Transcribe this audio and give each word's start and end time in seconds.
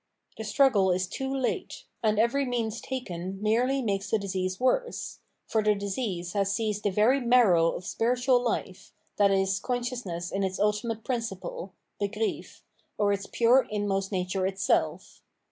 Tbe 0.35 0.45
struggle 0.47 0.89
is 0.89 1.05
too 1.05 1.31
late; 1.31 1.83
and 2.01 2.17
every 2.17 2.43
means 2.43 2.81
taken 2.81 3.39
merely 3.39 3.83
makes 3.83 4.09
tbe 4.09 4.19
disease 4.21 4.59
worse; 4.59 5.19
for 5.45 5.61
tbe 5.61 5.77
disease 5.77 6.33
bas 6.33 6.51
seized 6.51 6.81
tbe 6.83 6.95
very 6.95 7.19
marrow 7.21 7.67
of 7.73 7.85
spiritual 7.85 8.39
bfe, 8.43 8.93
viz. 9.19 9.59
con 9.59 9.81
sciousness 9.81 10.31
in 10.31 10.43
its 10.43 10.59
ultimate 10.59 11.03
principle 11.03 11.73
{Begriff), 12.01 12.61
or 12.97 13.13
its 13.13 13.27
pure 13.27 13.67
inmost 13.69 14.11
nature 14.11 14.47
itself. 14.47 15.21